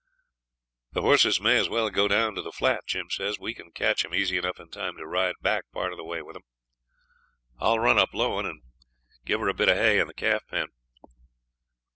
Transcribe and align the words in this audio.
'The 0.93 1.01
horses 1.03 1.39
may 1.39 1.57
as 1.59 1.69
well 1.69 1.91
go 1.91 2.07
down 2.07 2.33
to 2.33 2.41
the 2.41 2.51
flat,' 2.51 2.87
Jim 2.87 3.07
says; 3.11 3.37
'we 3.37 3.53
can 3.53 3.71
catch 3.71 4.01
them 4.01 4.15
easy 4.15 4.35
enough 4.35 4.59
in 4.59 4.67
time 4.71 4.97
to 4.97 5.05
ride 5.05 5.35
back 5.41 5.65
part 5.71 5.91
of 5.93 5.97
the 5.97 6.03
way 6.03 6.23
with 6.23 6.33
them. 6.33 6.43
I'll 7.59 7.77
run 7.77 7.99
up 7.99 8.09
Lowan, 8.15 8.47
and 8.47 8.63
give 9.25 9.41
her 9.41 9.47
a 9.47 9.53
bit 9.53 9.69
of 9.69 9.77
hay 9.77 9.99
in 9.99 10.07
the 10.07 10.15
calf 10.15 10.41
pen.' 10.47 10.69